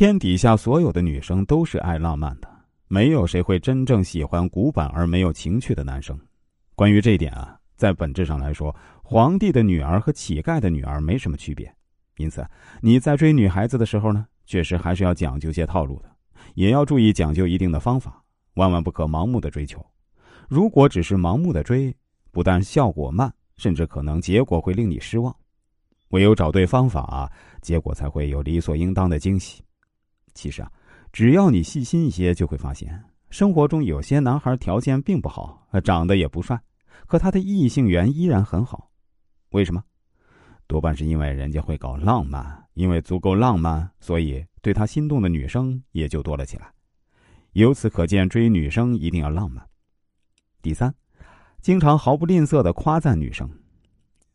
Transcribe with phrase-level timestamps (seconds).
[0.00, 2.48] 天底下所有的女生都是爱浪漫的，
[2.88, 6.18] 没有谁会真正喜欢古板而没有情趣的男生。
[6.74, 11.70] 关于这一点啊，在本质上来说，皇帝的女儿和乞丐的女儿没什么区别。
[12.16, 12.42] 因此，
[12.80, 16.10] 你在追女孩子的时候呢，确实还是要讲究些套路的，
[16.54, 18.24] 也要注意讲究一定的方法，
[18.54, 19.84] 万万不可盲目的追求。
[20.48, 21.94] 如果只是盲目的追，
[22.30, 25.36] 不但效果慢，甚至可能结果会令你失望。
[26.08, 27.30] 唯有找对方法，
[27.60, 29.62] 结果才会有理所应当的惊喜。
[30.34, 30.70] 其实啊，
[31.12, 36.60] 只要你细心一些，就会发现生活中有些男孩条件并不好，长得也不帅，
[37.06, 38.90] 可他的异性缘依然很好。
[39.50, 39.82] 为什么？
[40.66, 46.72] 多半是因为人家会搞浪漫，因为足够浪漫，所以对他心动的女生也就多了起来。
[47.52, 49.66] 由此可见，追女生一定要浪漫。
[50.62, 50.94] 第三，
[51.60, 53.50] 经常毫不吝啬的夸赞女生。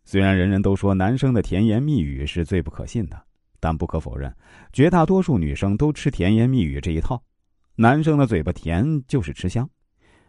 [0.04, 3.26] 虽然人人都说男生的甜言蜜语是最不可信的。
[3.66, 4.32] 但不可否认，
[4.72, 7.24] 绝大多数女生都吃甜言蜜语这一套。
[7.78, 9.68] 男生的嘴巴甜就是吃香，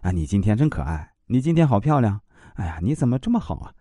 [0.01, 2.19] 啊，你今天真可爱，你今天好漂亮，
[2.55, 3.75] 哎呀，你怎么这么好啊？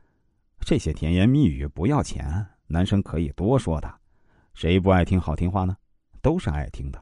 [0.59, 3.89] 这些甜言蜜语不要钱，男生可以多说的。
[4.53, 5.77] 谁不爱听好听话呢？
[6.21, 7.01] 都是爱听的。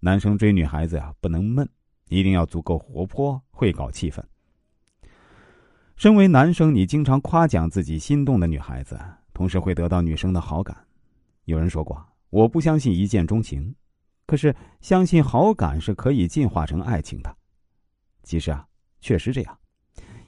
[0.00, 1.68] 男生追女孩子呀，不能闷，
[2.08, 4.20] 一定要足够活泼，会搞气氛。
[5.94, 8.98] 身为男生，你经常夸奖自己心动的女孩子，
[9.32, 10.76] 同时会得到女生的好感。
[11.46, 13.72] 有人说过，我不相信一见钟情，
[14.26, 17.36] 可是相信好感是可以进化成爱情的。
[18.24, 18.66] 其实啊，
[19.00, 19.58] 确实这样，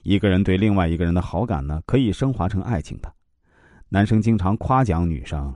[0.03, 3.13] 一个人对另外一个人的好感呢，可以升华成爱情的。
[3.89, 5.53] 男生经常夸奖女生，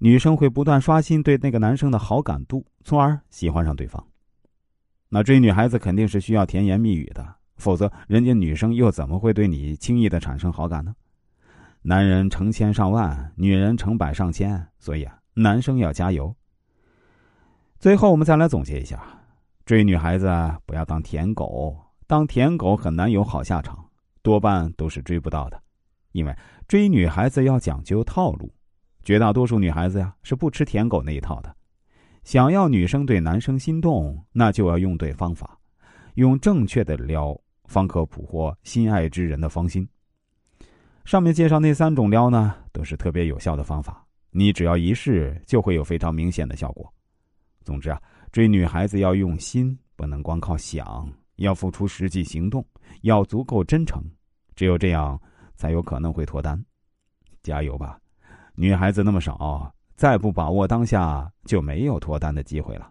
[0.00, 4.06] 女生会不断刷新对那个男生的好感度，从而喜欢上对方。
[5.08, 10.94] 那追女孩子肯定是需要甜言蜜语的，否则人家女生又怎么会对你轻易的产生好感呢？
[11.86, 16.34] 男人成千上万，女人成百上千，所以啊，男生要加油。
[17.78, 19.04] 最后，我们再来总结一下：
[19.66, 20.26] 追女孩子
[20.64, 23.84] 不要当舔狗，当舔狗很难有好下场，
[24.22, 25.62] 多半都是追不到的。
[26.12, 26.34] 因为
[26.66, 28.50] 追女孩子要讲究套路，
[29.02, 31.54] 绝大多数女孩子呀是不吃舔狗那一套的。
[32.22, 35.58] 想要女生对男生心动，那就要用对方法，
[36.14, 39.86] 用正确的撩，方可捕获心爱之人的芳心。
[41.04, 46.90] 上面介绍那三种撩呢，都是特别有效的方法，你只要一试，就会有非常明显的效果。
[47.62, 48.00] 总之啊，
[48.32, 51.06] 追女孩子要用心，不能光靠想，
[51.36, 52.66] 要付出实际行动，
[53.02, 54.02] 要足够真诚，
[54.56, 55.20] 只有这样，
[55.56, 56.58] 才有可能会脱单。
[57.42, 57.98] 加油吧，
[58.54, 62.90] 女孩子那么少，再不把握当下，就没有脱单的机会了。